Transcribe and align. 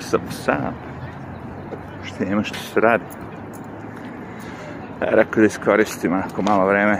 sam 0.00 0.20
sam. 0.30 0.74
Šta 2.02 2.24
ima 2.24 2.42
što 2.42 2.58
se 2.58 2.80
radi? 2.80 3.04
Rekao 5.00 5.40
da 5.40 5.46
iskoristim 5.46 6.12
ako 6.12 6.42
malo 6.42 6.66
vreme. 6.66 6.98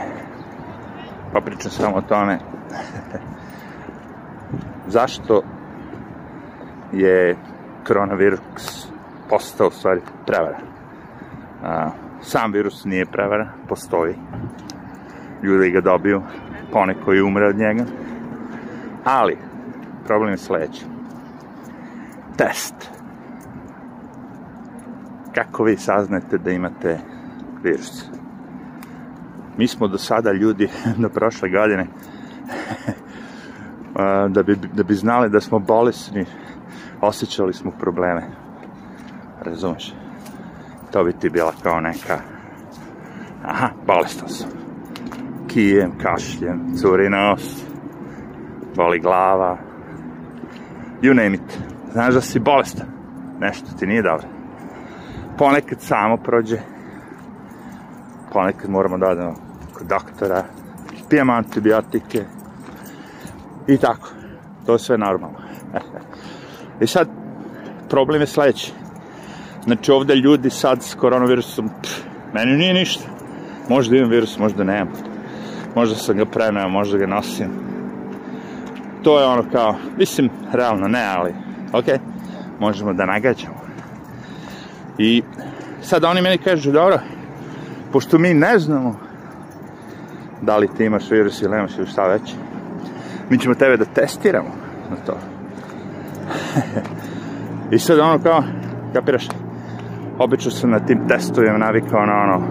Popričam 1.33 1.71
samo 1.71 1.97
o 1.97 2.01
tome. 2.01 2.39
Zašto 4.95 5.43
je 6.93 7.37
koronavirus 7.87 8.89
postao 9.29 9.69
u 9.69 9.71
stvari 9.71 10.01
prevara? 10.27 10.59
A, 11.65 11.91
sam 12.23 12.53
virus 12.53 12.85
nije 12.85 13.07
prevara, 13.07 13.49
postoji. 13.69 14.15
Ljudi 15.43 15.71
ga 15.71 15.81
dobiju, 15.81 16.23
poneko 16.73 17.15
i 17.15 17.23
umre 17.23 17.47
od 17.47 17.57
njega. 17.57 17.85
Ali, 19.05 19.39
problem 20.07 20.31
je 20.31 20.39
sledeći. 20.39 21.00
Test. 22.41 22.75
Kako 25.35 25.65
vi 25.65 25.77
saznate 25.77 26.39
da 26.39 26.51
imate 26.51 26.99
virus? 27.63 28.05
Mi 29.59 29.69
smo 29.69 29.89
do 29.89 29.99
sada 29.99 30.33
ljudi 30.33 30.69
do 31.03 31.09
prošle 31.09 31.51
godine 31.51 31.87
da 34.35 34.43
bi, 34.43 34.57
da 34.73 34.83
bi 34.83 34.95
znali 34.95 35.31
da 35.31 35.41
smo 35.41 35.59
bolesni, 35.59 36.25
osjećali 37.01 37.53
smo 37.53 37.71
probleme. 37.71 38.23
Razumeš? 39.43 39.95
To 40.93 41.05
bi 41.05 41.13
ti 41.13 41.31
bila 41.31 41.53
kao 41.63 41.81
neka 41.81 42.19
aha, 43.45 43.69
bolestan 43.87 44.29
sam. 44.29 44.51
Kijem, 45.49 45.93
kašljem, 46.03 46.77
curi 46.77 47.11
nos, 47.11 47.65
boli 48.77 48.99
glava, 48.99 49.59
you 51.03 51.15
name 51.15 51.35
it. 51.35 51.80
Znaš 51.93 52.15
da 52.15 52.21
si 52.21 52.39
bolestan, 52.39 52.87
nešto 53.41 53.67
ti 53.79 53.87
nije 53.87 54.03
dobro. 54.03 54.27
Ponekad 55.39 55.81
samo 55.81 56.17
prođe, 56.17 56.59
ponekad 58.33 58.71
moramo 58.71 58.99
da 58.99 59.09
odemo 59.09 59.35
kod 59.75 59.87
doktora, 59.87 60.45
pijemo 61.09 61.33
antibiotike 61.33 62.25
i 63.67 63.77
tako. 63.79 64.09
To 64.67 64.73
je 64.73 64.79
sve 64.79 64.99
normalno. 64.99 65.39
I 66.83 66.87
sad, 66.87 67.09
problem 67.89 68.21
je 68.21 68.27
sledeći. 68.27 68.73
Znači 69.65 69.93
ovde 69.93 70.15
ljudi 70.15 70.51
sad 70.51 70.83
s 70.83 70.95
koronavirusom, 70.95 71.71
pff, 71.83 72.03
meni 72.35 72.57
nije 72.57 72.75
ništa. 72.75 73.05
Možda 73.69 73.97
imam 73.97 74.11
virus, 74.11 74.39
možda 74.39 74.65
nemam. 74.65 74.93
Možda 75.75 75.95
sam 75.97 76.17
ga 76.17 76.25
preneo, 76.25 76.69
možda 76.69 76.99
ga 76.99 77.07
nosim. 77.07 77.51
To 79.03 79.21
je 79.21 79.27
ono 79.27 79.45
kao, 79.53 79.75
mislim, 79.99 80.31
realno 80.53 80.89
ne, 80.89 81.05
ali, 81.17 81.35
ok, 81.73 81.85
možemo 82.61 82.93
da 82.93 83.07
nagađamo. 83.07 83.61
I 84.99 85.23
sad 85.83 86.05
oni 86.05 86.23
meni 86.23 86.39
kažu, 86.39 86.73
dobro, 86.73 86.99
pošto 87.93 88.19
mi 88.19 88.35
ne 88.35 88.59
znamo 88.59 88.97
da 90.43 90.57
li 90.57 90.69
ti 90.77 90.85
imaš 90.85 91.11
virus 91.11 91.43
ili 91.43 91.51
nemaš 91.51 91.79
ili 91.79 91.87
šta 91.87 92.09
već, 92.09 92.35
mi 93.31 93.39
ćemo 93.39 93.55
tebe 93.55 93.77
da 93.77 93.85
testiramo 93.85 94.51
na 94.91 94.97
to. 95.07 95.19
I 97.75 97.79
sad 97.79 97.99
ono 97.99 98.19
kao, 98.19 98.43
kapiraš, 98.93 99.29
obično 100.19 100.51
sam 100.51 100.71
na 100.71 100.81
tim 100.81 101.09
testovima 101.09 101.59
navikao 101.59 102.07
na 102.07 102.23
ono, 102.23 102.43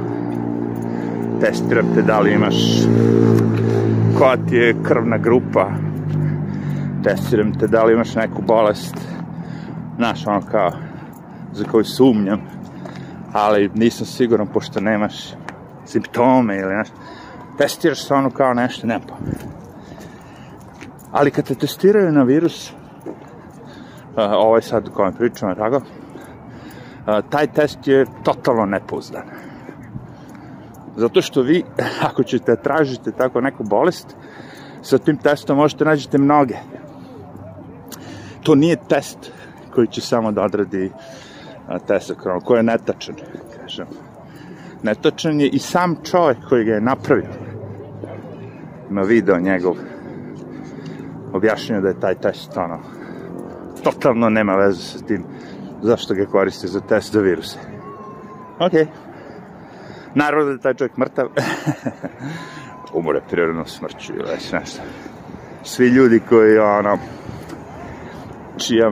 testiram 1.41 1.85
te 1.95 2.01
da 2.01 2.19
li 2.19 2.33
imaš, 2.33 2.55
koja 4.17 4.37
ti 4.37 4.55
je 4.55 4.75
krvna 4.83 5.17
grupa, 5.17 5.69
testiram 7.03 7.59
te 7.59 7.67
da 7.67 7.83
li 7.83 7.93
imaš 7.93 8.15
neku 8.15 8.41
bolest, 8.41 8.95
znaš, 9.95 10.27
ono 10.27 10.41
kao, 10.51 10.71
za 11.51 11.65
koju 11.65 11.83
sumnjam, 11.83 12.41
ali 13.33 13.71
nisam 13.73 14.05
siguran 14.05 14.47
pošto 14.47 14.79
nemaš 14.79 15.33
simptome 15.85 16.57
ili 16.57 16.75
nešto, 16.75 16.95
testiraš 17.57 18.07
se 18.07 18.13
ono 18.13 18.29
kao 18.29 18.53
nešto, 18.53 18.87
nema 18.87 19.01
pa. 19.07 19.15
Ali 21.11 21.31
kad 21.31 21.45
te 21.45 21.55
testiraju 21.55 22.11
na 22.11 22.23
virus, 22.23 22.73
ovaj 24.15 24.61
sad 24.61 24.87
o 24.87 24.91
kojem 24.91 25.13
pričamo, 25.13 25.55
tako, 25.55 25.81
taj 27.29 27.47
test 27.47 27.87
je 27.87 28.05
totalno 28.23 28.65
nepouzdan. 28.65 29.23
Zato 30.95 31.21
što 31.21 31.41
vi, 31.41 31.63
ako 32.09 32.23
ćete 32.23 32.55
tražite 32.55 33.11
tako 33.11 33.41
neku 33.41 33.63
bolest, 33.63 34.15
sa 34.81 34.97
tim 34.97 35.17
testom 35.17 35.57
možete 35.57 35.85
nađete 35.85 36.17
mnoge. 36.17 36.55
To 38.43 38.55
nije 38.55 38.77
test 38.89 39.31
koji 39.73 39.87
će 39.87 40.01
samo 40.01 40.31
da 40.31 40.43
odradi 40.43 40.91
test 41.87 42.07
za 42.07 42.15
koronu, 42.15 42.41
koji 42.41 42.59
je 42.59 42.63
netačan, 42.63 43.15
kažem. 43.61 43.87
Netačan 44.83 45.41
je 45.41 45.47
i 45.47 45.59
sam 45.59 45.95
čovjek 46.03 46.37
koji 46.49 46.65
ga 46.65 46.73
je 46.73 46.81
napravio. 46.81 47.29
Ima 48.89 49.01
video 49.01 49.39
njegov 49.39 49.75
objašnjeno 51.33 51.81
da 51.81 51.87
je 51.87 51.99
taj 51.99 52.15
test 52.15 52.57
ono 52.57 52.79
totalno 53.83 54.29
nema 54.29 54.55
veze 54.55 54.81
sa 54.81 55.05
tim 55.05 55.23
zašto 55.81 56.13
ga 56.13 56.25
koriste 56.25 56.67
za 56.67 56.79
test 56.79 57.13
za 57.13 57.21
viruse. 57.21 57.57
Ok. 58.59 58.73
Naravno 60.15 60.45
da 60.45 60.51
je 60.51 60.59
taj 60.59 60.73
čovjek 60.73 60.97
mrtav. 60.97 61.27
Umore 62.93 63.21
prirodno 63.29 63.65
smrću 63.65 64.13
ili 64.13 64.31
već 64.31 64.51
nešto. 64.51 64.81
Svi 65.63 65.87
ljudi 65.87 66.21
koji, 66.29 66.57
ono, 66.57 66.97
čija, 68.59 68.91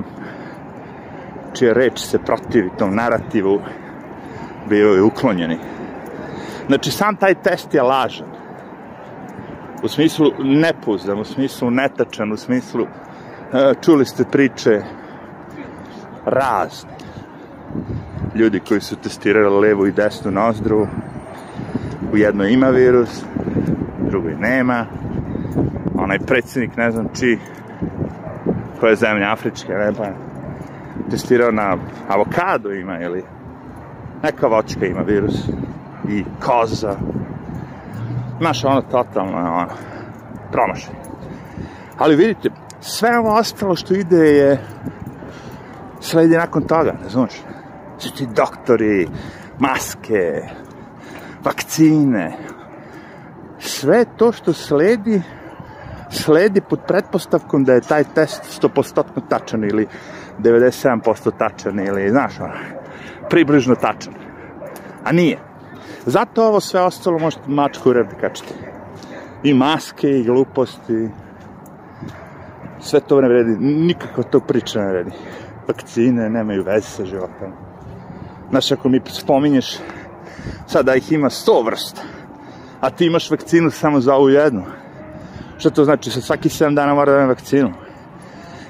čija 1.54 1.74
reč 1.74 2.00
se 2.00 2.20
protivi 2.20 2.70
tom 2.78 2.96
narativu, 2.96 3.62
bivaju 4.70 5.08
uklonjeni. 5.08 5.58
Znači, 6.68 6.92
sam 6.92 7.16
taj 7.16 7.36
test 7.36 7.74
je 7.74 7.82
lažan. 7.82 8.28
U 9.84 9.88
smislu 9.88 10.32
nepouzdan, 10.40 11.20
u 11.20 11.26
smislu 11.26 11.72
netačan, 11.72 12.32
u 12.32 12.38
smislu 12.38 12.84
e, 12.84 13.74
čuli 13.82 14.06
ste 14.06 14.24
priče 14.32 14.82
razne. 16.26 16.90
Ljudi 18.36 18.60
koji 18.60 18.82
su 18.82 18.96
testirali 18.96 19.60
levu 19.60 19.88
i 19.88 19.92
desnu 19.92 20.32
nozdru, 20.32 20.88
u 22.14 22.18
jednoj 22.18 22.52
ima 22.52 22.70
virus, 22.70 23.24
drugoj 24.10 24.36
nema. 24.40 24.86
Onaj 25.96 26.20
predsjednik, 26.20 26.78
ne 26.78 26.92
znam 26.92 27.08
či, 27.20 27.38
koja 28.80 28.90
je 28.90 28.96
zemlja 28.96 29.32
Afričke, 29.32 29.74
ne 29.74 29.94
pa, 29.98 30.06
testirao 31.10 31.52
na 31.52 31.78
avokado 32.08 32.72
ima 32.72 33.00
ili 33.00 33.24
neka 34.24 34.48
vočka 34.48 34.86
ima 34.86 35.02
virus 35.02 35.36
i 36.10 36.24
koza. 36.46 36.96
Znaš, 38.40 38.66
ono 38.66 38.82
totalno, 38.82 39.38
ono, 39.38 39.68
promašaj. 40.52 40.94
Ali 41.98 42.16
vidite, 42.16 42.50
sve 42.82 43.20
ovo 43.20 43.34
ostalo 43.34 43.76
što 43.76 43.94
ide 43.94 44.18
je 44.18 44.58
sledi 46.00 46.38
nakon 46.38 46.64
toga, 46.64 46.94
ne 47.04 47.10
znaš? 47.10 47.32
Svi 47.98 48.12
ti 48.12 48.28
doktori, 48.36 49.08
maske, 49.60 50.42
vakcine, 51.44 52.38
sve 53.60 54.06
to 54.18 54.32
što 54.32 54.54
sledi, 54.54 55.22
sledi 56.10 56.62
pod 56.62 56.80
pretpostavkom 56.88 57.64
da 57.64 57.74
je 57.74 57.82
taj 57.82 58.04
test 58.04 58.62
100% 58.62 59.04
tačan 59.30 59.64
ili 59.64 59.88
97% 60.40 61.32
tačan 61.38 61.80
ili, 61.80 62.10
znaš, 62.10 62.40
ono, 62.40 62.54
približno 63.30 63.76
tačan. 63.76 64.14
A 65.04 65.12
nije. 65.12 65.40
Zato 66.06 66.48
ovo 66.48 66.60
sve 66.60 66.82
ostalo 66.82 67.20
možete 67.20 67.44
mačku 67.48 67.90
u 67.90 67.94
da 67.94 68.04
kačete. 68.22 68.54
I 69.44 69.54
maske, 69.54 70.10
i 70.10 70.24
gluposti, 70.24 71.10
sve 72.80 73.00
to 73.00 73.22
ne 73.22 73.28
vredi, 73.28 73.58
nikako 73.60 74.24
to 74.24 74.40
priča 74.40 74.80
ne 74.80 74.92
vredi. 74.92 75.12
Vakcine 75.68 76.30
nemaju 76.30 76.64
veze 76.64 76.88
sa 76.88 77.06
životom. 77.06 77.52
Znaš, 78.50 78.72
ako 78.72 78.90
mi 78.90 79.02
spominješ 79.06 79.78
sad 80.68 80.86
da 80.86 80.96
ih 80.96 81.12
ima 81.12 81.30
sto 81.30 81.62
vrsta, 81.62 82.02
a 82.80 82.90
ti 82.90 83.06
imaš 83.06 83.32
vakcinu 83.32 83.72
samo 83.72 84.00
za 84.00 84.16
ovu 84.16 84.30
jednu, 84.30 84.64
što 85.58 85.70
to 85.70 85.86
znači? 85.86 86.12
Sa 86.12 86.22
svaki 86.22 86.50
7 86.50 86.76
dana 86.76 86.94
mora 86.94 87.12
da 87.12 87.18
imam 87.18 87.30
vakcinu. 87.30 87.74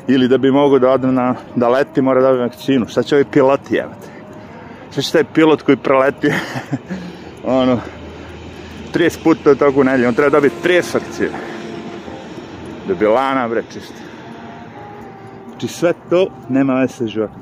Ili 0.07 0.27
da 0.27 0.37
bi 0.37 0.51
mogo 0.51 0.79
da 0.79 0.89
odem 0.89 1.13
na, 1.13 1.35
da 1.55 1.69
leti, 1.69 2.01
mora 2.01 2.21
da 2.21 2.29
imam 2.29 2.41
vakcinu. 2.41 2.87
Šta 2.87 3.03
će 3.03 3.15
ovi 3.15 3.25
piloti 3.25 3.75
jevati? 3.75 4.07
Šta 4.91 5.01
će 5.01 5.11
taj 5.11 5.23
pilot 5.23 5.61
koji 5.61 5.77
preleti, 5.77 6.31
ono, 7.43 7.79
30 8.93 9.23
puta 9.23 9.51
od 9.51 9.59
togu 9.59 9.83
nedelje, 9.83 10.07
on 10.07 10.13
treba 10.13 10.29
dobiti 10.29 10.55
30 10.63 10.93
vakcine. 10.93 11.37
Debilana, 12.87 13.47
bre, 13.47 13.63
čisto. 13.73 13.93
Znači 15.49 15.67
sve 15.67 15.93
to 16.09 16.27
nema 16.49 16.73
veze 16.73 16.93
sa 16.93 17.07
životom. 17.07 17.41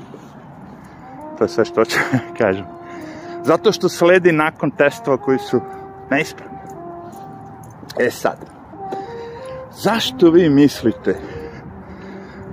To 1.38 1.44
je 1.44 1.48
sve 1.48 1.64
što 1.64 1.84
ću 1.84 1.98
kažem. 2.38 2.64
Zato 3.44 3.72
što 3.72 3.88
sledi 3.88 4.32
nakon 4.32 4.70
testova 4.70 5.16
koji 5.16 5.38
su 5.38 5.60
neispravni. 6.10 6.56
E 7.98 8.10
sad, 8.10 8.55
zašto 9.76 10.30
vi 10.30 10.48
mislite 10.48 11.16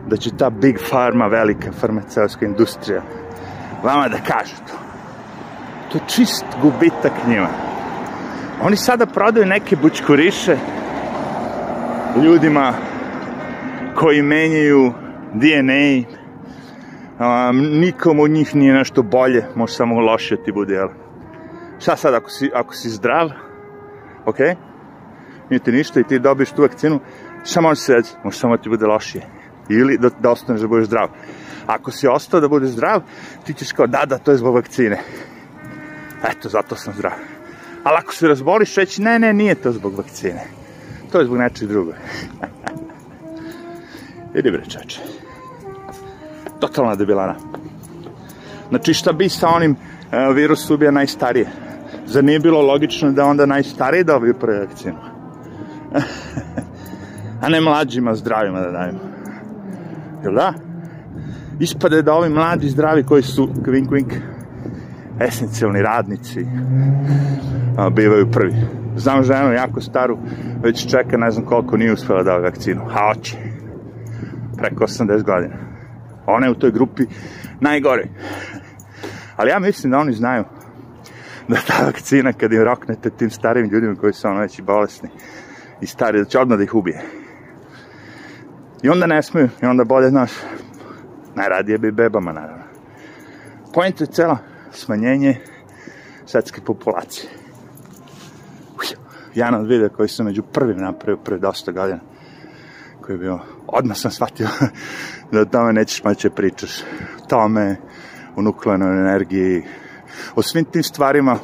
da 0.08 0.18
će 0.18 0.30
ta 0.38 0.50
big 0.50 0.80
farma, 0.90 1.28
velika 1.28 1.72
farmaceutska 1.72 2.46
industrija, 2.46 3.02
vama 3.84 4.08
da 4.08 4.18
kaže 4.18 4.56
to. 4.68 4.74
To 5.92 5.98
je 5.98 6.04
čist 6.08 6.46
gubitak 6.62 7.12
njima. 7.28 7.48
Oni 8.62 8.76
sada 8.76 9.06
prodaju 9.06 9.46
neke 9.46 9.76
bučkoriše 9.76 10.58
ljudima 12.24 12.74
koji 13.96 14.22
menjaju 14.22 14.94
DNA, 15.34 16.08
um, 17.20 17.58
nikom 17.80 18.20
od 18.20 18.32
njih 18.32 18.56
nije 18.56 18.74
nešto 18.74 19.04
bolje, 19.04 19.46
može 19.56 19.74
samo 19.74 20.00
loše 20.00 20.38
ti 20.46 20.52
bude, 20.52 20.74
jel? 20.74 20.88
Šta 21.80 21.96
sad 21.96 22.14
ako 22.14 22.30
si, 22.30 22.52
ako 22.54 22.74
si 22.74 22.90
zdrav, 22.90 23.30
ok, 24.26 24.38
nije 24.40 24.73
ti 25.60 25.72
ništa 25.72 26.00
i 26.00 26.04
ti 26.04 26.20
dobiješ 26.20 26.52
tu 26.52 26.62
vakcinu, 26.62 27.00
šta 27.46 27.62
može 27.62 27.82
se 27.82 27.94
reći? 27.94 28.10
Može 28.24 28.38
samo 28.38 28.58
ti 28.58 28.70
bude 28.70 28.86
lošije. 28.86 29.28
Ili 29.70 29.98
da, 29.98 30.10
da 30.20 30.32
ostaneš 30.32 30.62
da 30.62 30.68
budeš 30.68 30.86
zdrav. 30.86 31.10
Ako 31.66 31.92
si 31.92 32.08
ostao 32.08 32.40
da 32.40 32.48
budeš 32.48 32.70
zdrav, 32.70 33.02
ti 33.46 33.54
ćeš 33.54 33.72
kao, 33.72 33.88
da, 33.88 34.06
da, 34.06 34.18
to 34.18 34.32
je 34.32 34.38
zbog 34.38 34.56
vakcine. 34.56 35.00
Eto, 36.24 36.50
zato 36.50 36.76
sam 36.76 36.94
zdrav. 36.94 37.12
Ali 37.84 37.98
ako 37.98 38.14
se 38.14 38.28
razboliš, 38.28 38.76
reći, 38.76 39.02
ne, 39.02 39.20
ne, 39.20 39.34
nije 39.34 39.56
to 39.56 39.72
zbog 39.72 39.98
vakcine. 39.98 40.44
To 41.12 41.20
je 41.20 41.26
zbog 41.26 41.38
nečeg 41.38 41.68
drugog. 41.68 41.94
Idi 44.36 44.52
bre, 44.52 44.64
čače. 44.70 45.02
Totalna 46.60 46.96
debilana. 46.96 47.36
Znači, 48.70 48.94
šta 48.94 49.12
bi 49.12 49.30
sa 49.30 49.48
onim 49.48 49.72
uh, 49.72 50.36
virus 50.36 50.70
ubija 50.70 50.92
najstarije? 50.92 51.48
Zar 52.06 52.24
nije 52.24 52.40
bilo 52.40 52.62
logično 52.62 53.12
da 53.12 53.26
onda 53.26 53.46
najstariji 53.46 54.04
dobiju 54.04 54.34
prvu 54.34 54.60
vakcinu? 54.60 55.13
A 57.42 57.50
ne 57.50 57.62
mlađima, 57.62 58.16
zdravima 58.16 58.60
da 58.60 58.72
dajemo. 58.72 59.00
Jel 60.24 60.34
da? 60.34 60.54
Ispade 61.60 62.02
da 62.02 62.14
ovi 62.14 62.30
mladi 62.30 62.70
zdravi 62.70 63.04
koji 63.04 63.24
su, 63.24 63.50
kvink, 63.66 63.90
kvink, 63.90 64.14
esencijalni 65.20 65.82
radnici, 65.82 66.46
a, 67.78 67.90
bivaju 67.90 68.32
prvi. 68.32 68.54
Znam 68.96 69.24
ženu 69.24 69.54
jako 69.54 69.82
staru, 69.82 70.18
već 70.64 70.90
čeka 70.90 71.18
ne 71.18 71.32
znam 71.32 71.46
koliko 71.46 71.78
nije 71.78 71.94
uspela 71.94 72.24
da 72.24 72.38
vakcinu. 72.38 72.82
A 72.94 73.10
oće. 73.10 73.38
Preko 74.58 74.84
80 74.84 75.24
godina. 75.24 75.56
Ona 76.26 76.46
je 76.46 76.52
u 76.52 76.56
toj 76.56 76.72
grupi 76.72 77.04
najgore. 77.60 78.08
Ali 79.36 79.50
ja 79.50 79.60
mislim 79.60 79.92
da 79.92 79.98
oni 79.98 80.14
znaju 80.14 80.44
da 81.48 81.56
ta 81.68 81.86
vakcina 81.86 82.34
kad 82.34 82.54
im 82.54 82.64
roknete 82.64 83.10
tim 83.10 83.30
starim 83.30 83.70
ljudima 83.70 83.96
koji 83.96 84.14
su 84.14 84.28
ono 84.28 84.40
već 84.40 84.62
bolesni 84.62 85.10
i 85.84 85.88
stari, 85.88 86.20
da 86.20 86.26
će 86.26 86.40
odmah 86.40 86.58
da 86.58 86.64
ih 86.64 86.76
ubije. 86.76 87.02
I 88.84 88.90
onda 88.90 89.06
ne 89.06 89.24
smiju, 89.24 89.50
i 89.62 89.66
onda 89.66 89.84
bolje, 89.84 90.10
znaš, 90.10 90.32
najradije 91.36 91.78
bi 91.78 91.92
bebama, 91.92 92.32
naravno. 92.34 92.64
Point 93.74 94.02
je 94.02 94.08
cela 94.08 94.38
smanjenje 94.72 95.38
svetske 96.26 96.62
populacije. 96.62 97.30
Jedan 99.36 99.62
od 99.62 99.68
videa 99.68 99.90
koji 99.90 100.10
sam 100.10 100.26
među 100.26 100.44
prvim 100.44 100.78
napravio 100.78 101.24
pre 101.24 101.38
dosta 101.38 101.72
godina, 101.72 102.00
koji 103.02 103.14
je 103.14 103.18
bio, 103.18 103.40
odmah 103.68 103.98
sam 103.98 104.12
shvatio 104.12 104.48
da 105.32 105.42
o 105.42 105.46
tome 105.46 105.74
nećeš 105.74 106.04
moći 106.04 106.30
da 106.30 106.36
pričaš. 106.36 106.72
Tome, 107.30 107.76
o 108.36 108.42
nuklearnoj 108.42 109.00
energiji, 109.00 109.64
o 110.36 110.42
svim 110.42 110.66
tim 110.66 110.84
stvarima 110.84 111.38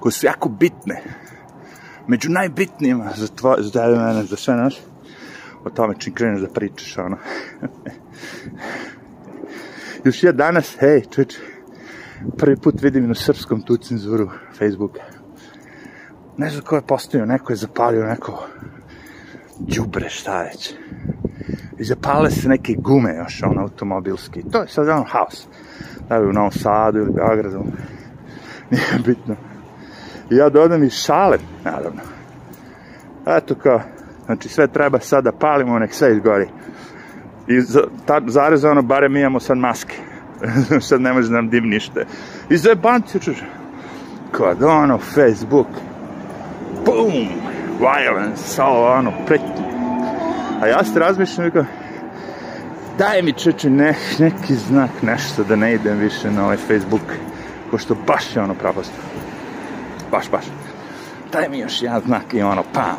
koje 0.00 0.12
su 0.12 0.26
jako 0.26 0.48
bitne. 0.48 1.02
Među 2.08 2.30
najbitnijima 2.30 3.10
za, 3.16 3.28
tvo, 3.28 3.56
za 3.58 3.70
tebe 3.70 3.96
mene, 3.96 4.24
za 4.24 4.36
sve 4.36 4.56
nas, 4.56 4.80
o 5.64 5.70
tome 5.70 5.94
čim 5.98 6.14
kreneš 6.14 6.40
da 6.40 6.48
pričaš, 6.48 6.98
ono. 6.98 7.16
Još 10.04 10.22
ja 10.22 10.32
danas, 10.32 10.76
hej, 10.80 11.02
čuč, 11.10 11.34
prvi 12.38 12.56
put 12.56 12.82
vidim 12.82 13.08
na 13.08 13.14
srpskom 13.14 13.62
tu 13.62 13.76
cenzuru 13.76 14.30
Facebooka. 14.58 15.00
Ne 16.36 16.50
znam 16.50 16.62
ko 16.62 16.76
je 16.76 16.82
postavio, 16.82 17.26
neko 17.26 17.52
je 17.52 17.56
zapalio 17.56 18.06
neko 18.06 18.46
džubre, 19.66 20.08
šta 20.08 20.42
već. 20.42 20.74
I 21.78 21.84
zapale 21.84 22.30
se 22.30 22.48
neke 22.48 22.74
gume 22.78 23.14
još, 23.14 23.42
ono, 23.42 23.62
automobilski. 23.62 24.42
To 24.52 24.62
je 24.62 24.68
sad 24.68 24.88
ono 24.88 25.04
haos. 25.08 25.46
Da 26.08 26.18
li 26.18 26.28
u 26.28 26.32
Novom 26.32 26.52
Sadu 26.52 26.98
ili 26.98 27.12
Beogradu. 27.12 27.64
Nije 28.70 28.98
bitno. 29.06 29.36
I 30.30 30.36
ja 30.36 30.48
dodam 30.48 30.84
i 30.84 30.90
šale, 30.90 31.38
naravno. 31.64 32.00
Eto 33.26 33.54
kao, 33.54 33.80
znači 34.26 34.48
sve 34.48 34.66
treba 34.66 35.00
sad 35.00 35.24
da 35.24 35.32
palimo, 35.32 35.78
nek 35.78 35.94
sve 35.94 36.12
izgori. 36.12 36.48
I 37.48 37.60
za, 37.60 37.80
ta, 38.06 38.20
zarezano, 38.26 38.82
bare 38.82 39.08
mi 39.08 39.20
imamo 39.20 39.40
sad 39.40 39.58
maske. 39.58 39.96
sad 40.88 41.00
ne 41.00 41.12
može 41.12 41.28
da 41.28 41.34
nam 41.34 41.48
dim 41.48 41.64
ništa. 41.64 42.00
I 42.50 42.56
za 42.56 42.74
banci, 42.74 43.20
čuš, 43.20 43.36
kod 44.36 44.62
ono, 44.62 44.98
Facebook, 44.98 45.66
boom, 46.84 47.28
violence, 47.78 48.62
ovo 48.62 48.92
ono, 48.92 49.12
pretnje. 49.26 49.64
A 50.62 50.66
ja 50.66 50.84
se 50.84 50.98
razmišljam, 50.98 51.50
kao, 51.50 51.64
daj 52.98 53.22
mi 53.22 53.32
čeče 53.32 53.70
ne, 53.70 53.94
neki 54.18 54.54
znak, 54.54 54.90
nešto 55.02 55.44
da 55.44 55.56
ne 55.56 55.74
idem 55.74 55.98
više 55.98 56.30
na 56.30 56.44
ovaj 56.44 56.56
Facebook, 56.56 57.02
ko 57.70 57.78
što 57.78 57.96
baš 58.06 58.36
je 58.36 58.42
ono 58.42 58.54
praposto. 58.54 58.94
Baš, 60.14 60.30
baš. 60.30 60.44
Daj 61.32 61.48
mi 61.48 61.58
još 61.58 61.82
jedan 61.82 62.00
znak 62.06 62.34
i 62.34 62.42
ono, 62.42 62.62
pam. 62.72 62.96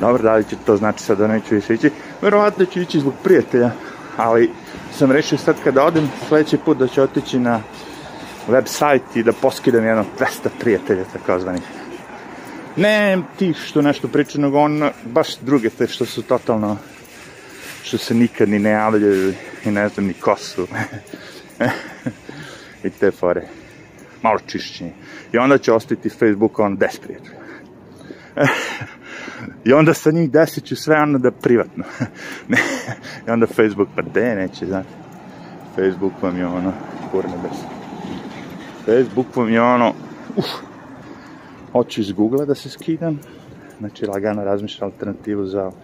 Dobro, 0.00 0.22
da 0.22 0.34
li 0.34 0.44
će 0.44 0.56
to 0.66 0.76
znači 0.76 1.02
sad 1.02 1.18
da 1.18 1.26
neću 1.26 1.54
više 1.54 1.74
ići? 1.74 1.90
Verovatno 2.22 2.64
ću 2.64 2.80
ići 2.80 3.00
zbog 3.00 3.14
prijatelja, 3.24 3.70
ali 4.16 4.50
sam 4.98 5.12
rešio 5.12 5.38
sad 5.38 5.56
kada 5.64 5.84
odem 5.84 6.10
sledeći 6.28 6.58
put 6.58 6.78
da 6.78 6.86
ću 6.86 7.02
otići 7.02 7.38
na 7.38 7.60
website 8.48 9.00
i 9.14 9.22
da 9.22 9.32
poskidam 9.32 9.84
jedno 9.84 10.04
200 10.18 10.26
prijatelja 10.60 11.04
takozvanih. 11.12 11.62
Ne 12.76 13.18
ti 13.38 13.54
što 13.54 13.82
nešto 13.82 14.08
priča, 14.08 14.38
nego 14.38 14.58
on 14.58 14.90
baš 15.04 15.36
druge 15.36 15.70
te 15.70 15.86
što 15.86 16.06
su 16.06 16.22
totalno 16.22 16.76
što 17.82 17.98
se 17.98 18.14
nikad 18.14 18.48
ni 18.48 18.58
ne 18.58 18.70
javljaju 18.70 19.34
i 19.64 19.70
ne 19.70 19.88
znam 19.88 20.06
ni 20.06 20.14
ko 20.14 20.36
su. 20.36 20.66
I 22.84 22.90
te 22.90 23.10
fore. 23.10 23.63
Malo 24.24 24.38
čišćenje. 24.46 24.92
I 25.32 25.38
onda 25.38 25.58
će 25.58 25.72
ostati 25.72 26.08
Facebook 26.08 26.58
on 26.58 26.78
10 26.78 27.00
prijatelja. 27.02 27.36
I 29.64 29.72
onda 29.72 29.94
sa 29.94 30.10
njih 30.10 30.30
deset 30.30 30.64
ću 30.64 30.76
sve 30.76 30.96
ono 30.96 31.18
da 31.18 31.30
privatno. 31.30 31.84
I 33.26 33.30
onda 33.30 33.46
Facebook, 33.46 33.88
pa 33.96 34.02
de, 34.02 34.34
neće, 34.34 34.66
znate. 34.66 34.88
Facebook 35.74 36.22
vam 36.22 36.38
je 36.38 36.46
ono, 36.46 36.72
kurne 37.10 37.32
bez. 37.42 37.58
Facebook 38.84 39.36
vam 39.36 39.52
je 39.52 39.62
ono, 39.62 39.92
uf, 40.36 40.46
hoću 41.72 42.00
iz 42.00 42.12
Google 42.12 42.46
da 42.46 42.54
se 42.54 42.70
skidam. 42.70 43.20
Znači, 43.78 44.06
lagano 44.06 44.44
razmišljam 44.44 44.90
alternativu 44.90 45.46
za 45.46 45.66
uh, 45.66 45.74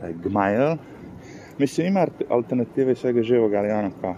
taj 0.00 0.12
Gmail. 0.24 0.76
Mislim, 1.58 1.86
ima 1.86 2.06
alternative 2.30 2.94
svega 2.94 3.22
živog, 3.22 3.54
ali 3.54 3.70
ono 3.70 3.90
kao, 4.00 4.16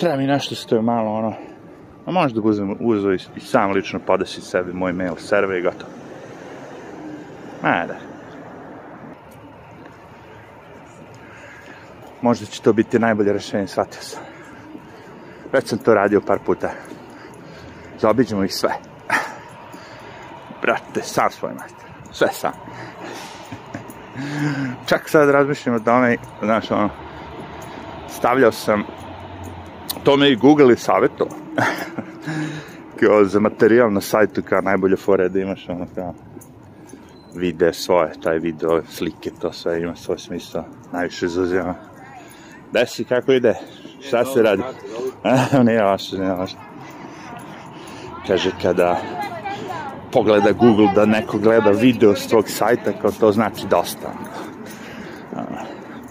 treba 0.00 0.16
mi 0.16 0.26
nešto 0.26 0.54
što 0.54 0.76
je 0.76 0.82
malo 0.82 1.12
ono, 1.12 1.34
a 2.06 2.10
možda 2.10 2.40
uzem, 2.44 2.76
uzo 2.80 3.12
i, 3.12 3.18
i 3.36 3.40
sam 3.40 3.70
lično 3.70 3.98
podesi 4.06 4.40
sebi 4.40 4.72
moj 4.72 4.92
mail 4.92 5.16
server 5.16 5.58
i 5.58 5.62
gotovo. 5.62 5.92
Ma 7.62 7.86
da. 7.86 7.94
Možda 12.22 12.46
će 12.46 12.62
to 12.62 12.72
biti 12.72 12.98
najbolje 12.98 13.32
rešenje, 13.32 13.66
shvatio 13.66 14.02
sam. 14.02 14.22
Već 15.52 15.68
sam 15.68 15.78
to 15.78 15.94
radio 15.94 16.20
par 16.20 16.38
puta. 16.46 16.70
Zaobiđemo 17.98 18.44
ih 18.44 18.54
sve. 18.54 18.70
Brate, 20.62 21.02
sam 21.02 21.30
svoj 21.30 21.52
majster. 21.54 21.88
Sve 22.12 22.28
sam. 22.32 22.52
Čak 24.86 25.08
sad 25.08 25.30
razmišljam 25.30 25.74
o 25.74 25.80
tome, 25.80 26.16
znaš, 26.42 26.70
ono, 26.70 26.90
stavljao 28.08 28.52
sam, 28.52 28.84
to 30.04 30.16
me 30.16 30.30
i 30.30 30.36
Google 30.36 30.72
i 30.72 30.76
savjeto. 30.76 31.28
kao 33.00 33.24
za 33.24 33.40
materijal 33.40 33.92
na 33.92 34.00
sajtu, 34.00 34.42
kao 34.42 34.60
najbolje 34.60 34.96
fore 34.96 35.28
da 35.28 35.40
imaš, 35.40 35.68
ono, 35.68 35.86
kao, 35.94 36.14
vide 37.34 37.72
svoje, 37.72 38.12
taj 38.22 38.38
video, 38.38 38.82
slike, 38.88 39.30
to 39.40 39.52
sve 39.52 39.82
ima 39.82 39.96
svoj 39.96 40.18
smisla, 40.18 40.64
najviše 40.92 41.28
zauzima. 41.28 41.74
Desi, 42.72 43.04
kako 43.04 43.32
ide? 43.32 43.54
Šta 44.00 44.24
se 44.24 44.42
radi? 44.42 44.62
nije 45.66 45.82
vaše, 45.82 46.18
nije 46.18 46.32
vaše. 46.32 46.56
Kaže, 48.26 48.50
kada 48.62 49.00
pogleda 50.12 50.52
Google 50.52 50.88
da 50.94 51.06
neko 51.06 51.38
gleda 51.38 51.70
video 51.70 52.14
s 52.14 52.26
tvog 52.26 52.48
sajta, 52.48 52.92
kao 53.00 53.10
to 53.10 53.32
znači 53.32 53.66
dosta. 53.70 54.12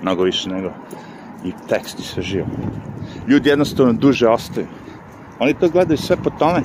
Mnogo 0.02 0.24
više 0.24 0.50
nego 0.50 0.72
i 1.44 1.54
tekst 1.70 2.00
i 2.00 2.04
sve 2.04 2.24
živo. 2.24 2.48
Ljudi 3.28 3.50
jednostavno 3.50 3.94
duže 3.94 4.28
ostaju. 4.28 4.68
Oni 5.40 5.54
to 5.54 5.70
gledaju 5.70 5.98
sve 5.98 6.16
po 6.16 6.30
tome 6.30 6.62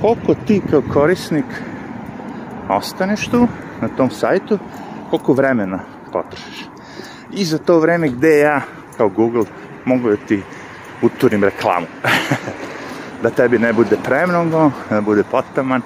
koliko 0.00 0.34
ti 0.46 0.62
kao 0.70 0.82
korisnik 0.92 1.44
ostaneš 2.68 3.28
tu 3.28 3.46
na 3.80 3.88
tom 3.88 4.10
sajtu, 4.10 4.58
koliko 5.10 5.32
vremena 5.32 5.78
potrošiš. 6.12 6.66
I 7.32 7.44
za 7.44 7.58
to 7.58 7.78
vreme 7.78 8.08
gde 8.08 8.38
ja, 8.38 8.60
kao 8.96 9.08
Google, 9.08 9.44
mogu 9.84 10.10
da 10.10 10.16
ti 10.16 10.42
uturim 11.02 11.44
reklamu. 11.44 11.86
da 13.22 13.30
tebi 13.30 13.58
ne 13.58 13.72
bude 13.72 13.96
premnogo, 14.04 14.70
da 14.90 15.00
bude 15.00 15.22
potaman, 15.30 15.82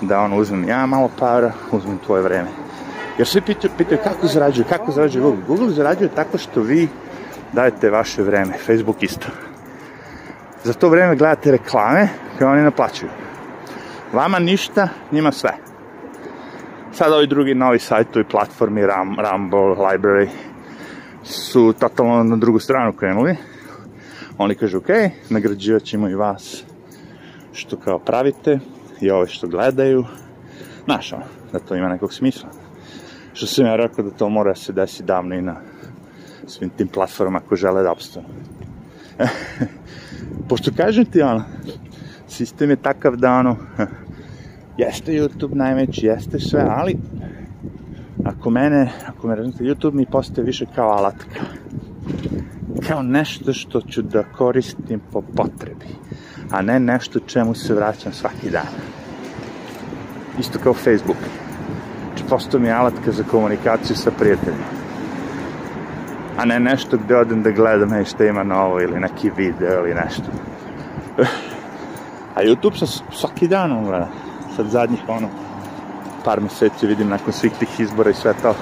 da 0.00 0.20
on 0.20 0.32
uzmem 0.32 0.68
ja 0.68 0.86
malo 0.86 1.10
para, 1.18 1.52
uzmem 1.72 1.98
tvoje 2.06 2.22
vreme. 2.22 2.48
Jer 3.18 3.26
svi 3.26 3.40
pitaju, 3.40 3.72
pitaju 3.78 4.00
kako 4.04 4.26
zarađuju, 4.26 4.64
kako 4.68 4.92
zarađuju 4.92 5.22
Google. 5.22 5.44
Google 5.46 5.70
zarađuje 5.70 6.08
tako 6.08 6.38
što 6.38 6.60
vi 6.60 6.88
dajete 7.52 7.90
vaše 7.90 8.22
vreme, 8.22 8.52
Facebook 8.66 9.02
isto. 9.02 9.26
Za 10.64 10.72
to 10.72 10.88
vreme 10.88 11.16
gledate 11.16 11.50
reklame 11.50 12.08
koje 12.38 12.50
oni 12.50 12.62
naplaćuju. 12.62 13.10
Vama 14.12 14.38
ništa, 14.38 14.88
njima 15.12 15.32
sve. 15.32 15.50
Sad 16.92 17.12
ovi 17.12 17.26
drugi 17.26 17.54
novi 17.54 17.78
sajtovi, 17.78 18.24
platformi, 18.24 18.86
Ram, 18.86 19.16
Rumble, 19.18 19.58
Library, 19.60 20.28
su 21.22 21.74
totalno 21.80 22.22
na 22.24 22.36
drugu 22.36 22.58
stranu 22.58 22.92
krenuli. 22.92 23.36
Oni 24.38 24.54
kažu, 24.54 24.78
ok, 24.78 24.88
nagrađivat 25.30 25.82
ćemo 25.82 26.08
i 26.08 26.14
vas 26.14 26.64
što 27.52 27.76
kao 27.76 27.98
pravite 27.98 28.58
i 29.00 29.10
ove 29.10 29.26
što 29.26 29.46
gledaju. 29.46 30.04
Znaš, 30.84 31.12
da 31.52 31.58
to 31.58 31.74
ima 31.74 31.88
nekog 31.88 32.12
smisla. 32.12 32.48
Što 33.32 33.46
sam 33.46 33.66
ja 33.66 33.76
rekao 33.76 34.04
da 34.04 34.10
to 34.10 34.28
mora 34.28 34.54
se 34.54 34.72
desi 34.72 35.02
davno 35.02 35.34
i 35.34 35.42
na 35.42 35.56
svim 36.50 36.70
tim 36.70 36.88
platformama 36.88 37.40
koje 37.40 37.58
žele 37.58 37.82
da 37.82 37.92
obstanu. 37.92 38.26
Pošto 40.48 40.70
kažem 40.76 41.04
ti, 41.04 41.22
ono, 41.22 41.44
sistem 42.28 42.70
je 42.70 42.76
takav 42.76 43.16
da, 43.16 43.32
ono, 43.32 43.56
jeste 44.82 45.12
YouTube 45.12 45.54
najveći, 45.54 46.06
jeste 46.06 46.38
sve, 46.40 46.66
ali 46.68 46.96
ako 48.24 48.50
mene, 48.50 48.90
ako 49.06 49.26
me 49.26 49.34
razumite, 49.34 49.64
YouTube 49.64 49.94
mi 49.94 50.06
postaje 50.06 50.44
više 50.44 50.66
kao 50.74 50.90
alatka. 50.90 51.40
Kao 52.88 53.02
nešto 53.02 53.52
što 53.52 53.80
ću 53.80 54.02
da 54.02 54.22
koristim 54.22 55.00
po 55.12 55.22
potrebi, 55.36 55.86
a 56.50 56.62
ne 56.62 56.80
nešto 56.80 57.20
čemu 57.20 57.54
se 57.54 57.74
vraćam 57.74 58.12
svaki 58.12 58.50
dan. 58.50 58.66
Isto 60.38 60.58
kao 60.58 60.74
Facebook. 60.74 61.18
Znači, 62.06 62.24
postao 62.28 62.60
mi 62.60 62.70
alatka 62.70 63.12
za 63.12 63.22
komunikaciju 63.22 63.96
sa 63.96 64.10
prijateljima. 64.10 64.79
A 66.40 66.44
ne 66.44 66.60
nešto 66.60 66.96
gde 66.96 67.16
odem 67.16 67.42
da 67.42 67.50
gledam 67.50 67.92
hej, 67.92 68.04
šta 68.04 68.24
ima 68.24 68.42
novo 68.42 68.80
ili 68.80 69.00
neki 69.00 69.30
video 69.36 69.86
ili 69.86 69.94
nešto. 69.94 70.22
A 72.36 72.42
YouTube 72.42 72.78
sam 72.78 72.88
svaki 73.12 73.48
dan 73.48 73.72
on 73.72 73.84
gleda. 73.84 74.08
Sad 74.56 74.66
zadnjih 74.66 75.00
ono, 75.08 75.28
par 76.24 76.40
meseci 76.40 76.86
vidim 76.86 77.08
nakon 77.08 77.32
svih 77.32 77.52
tih 77.58 77.80
izbora 77.80 78.10
i 78.10 78.14
sve 78.14 78.34
to 78.42 78.54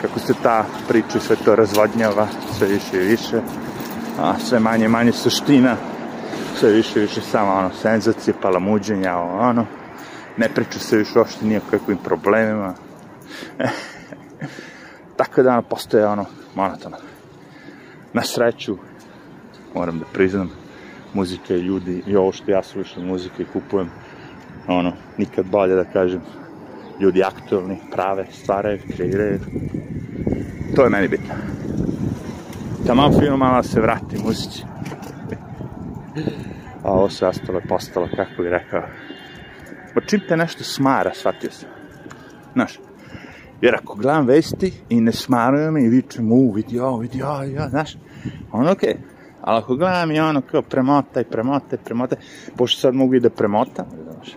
kako 0.00 0.18
se 0.18 0.34
ta 0.42 0.64
priča 0.88 1.18
i 1.18 1.20
sve 1.20 1.36
to 1.36 1.56
razvodnjava 1.56 2.26
sve 2.58 2.68
više 2.68 2.96
i 2.96 3.06
više 3.06 3.40
a 4.20 4.38
sve 4.38 4.60
manje 4.60 4.88
manje 4.88 5.12
suština 5.12 5.76
sve 6.56 6.70
više 6.70 6.98
i 6.98 7.02
više 7.02 7.20
samo 7.20 7.52
ono 7.52 7.70
senzacije, 7.82 8.34
palamuđenja 8.42 9.16
ono 9.18 9.66
ne 10.36 10.48
priča 10.48 10.78
se 10.78 10.96
više 10.96 11.18
uopšte 11.18 11.60
kakvim 11.70 11.98
problemima 11.98 12.74
tako 15.16 15.42
da 15.42 15.52
ono 15.52 15.62
postoje 15.62 16.06
ono 16.06 16.24
monotono 16.54 16.96
na 18.12 18.22
sreću 18.22 18.76
moram 19.74 19.98
da 19.98 20.04
priznam 20.12 20.50
muzika 21.14 21.54
i 21.54 21.60
ljudi 21.60 22.02
i 22.06 22.16
ovo 22.16 22.32
što 22.32 22.50
ja 22.50 22.62
slušam 22.62 23.06
muzike 23.06 23.42
i 23.42 23.46
kupujem 23.52 23.90
ono, 24.68 24.92
nikad 25.18 25.46
bolje 25.46 25.74
da 25.74 25.84
kažem 25.84 26.20
ljudi 27.00 27.22
aktualni, 27.22 27.78
prave, 27.92 28.26
stvaraju, 28.30 28.80
kreiraju. 28.96 29.40
To 30.76 30.84
je 30.84 30.90
meni 30.90 31.08
bitno. 31.08 31.34
Tamo 32.86 33.12
fino 33.20 33.36
malo 33.36 33.62
se 33.62 33.80
vrati 33.80 34.18
muzici. 34.24 34.64
A 36.82 36.92
ovo 36.92 37.08
sve 37.08 37.28
ostalo 37.28 37.58
je 37.58 37.68
postalo, 37.68 38.08
kako 38.16 38.42
bih 38.42 38.50
rekao. 38.50 38.82
Pa 39.94 40.00
čim 40.00 40.20
te 40.28 40.36
nešto 40.36 40.64
smara, 40.64 41.14
shvatio 41.14 41.50
sam. 41.50 41.68
Znaš, 42.52 42.78
jer 43.64 43.74
ako 43.74 43.94
gledam 43.94 44.26
vesti 44.26 44.72
i 44.88 45.00
ne 45.00 45.12
smaraju 45.12 45.72
me 45.72 45.84
i 45.84 45.88
vičem, 45.88 46.32
u, 46.32 46.52
vidi 46.52 46.80
ovo, 46.80 46.98
vidi 46.98 47.22
ovo, 47.22 47.42
ja, 47.42 47.68
znaš, 47.68 47.96
ono 48.52 48.72
okej. 48.72 48.90
Okay. 48.90 48.96
Ali 49.40 49.58
ako 49.58 49.76
gledam 49.76 50.10
i 50.10 50.20
ono 50.20 50.40
kao 50.40 50.62
premotaj, 50.62 51.24
premotaj, 51.24 51.78
premotaj, 51.84 52.18
pošto 52.56 52.80
sad 52.80 52.94
mogu 52.94 53.14
i 53.14 53.20
da 53.20 53.30
premotam, 53.30 53.86
znaš, 54.02 54.36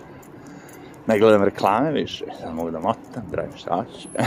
ne 1.06 1.18
gledam 1.18 1.42
reklame 1.42 1.92
više, 1.92 2.24
sad 2.40 2.54
mogu 2.54 2.70
da 2.70 2.80
motam, 2.80 3.22
dragim 3.30 3.56
šta 3.56 3.74
hoću. 3.74 4.08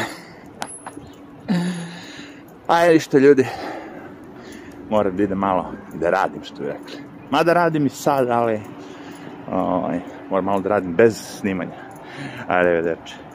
Ajde 2.68 3.00
što 3.00 3.18
ljudi, 3.18 3.48
moram 4.90 5.18
da 5.18 5.24
idem 5.24 5.38
malo 5.38 5.72
da 5.94 6.10
radim 6.10 6.44
što 6.44 6.62
bi 6.62 6.68
rekli. 6.68 7.04
Mada 7.32 7.54
radim 7.54 7.86
i 7.86 7.90
sad, 7.90 8.30
ali 8.30 8.62
ovaj, 9.52 10.00
moram 10.30 10.46
malo 10.46 10.62
da 10.62 10.70
radim 10.70 10.96
bez 10.96 11.18
snimanja. 11.40 11.78
Ajde, 12.48 12.70
vederče. 12.70 13.31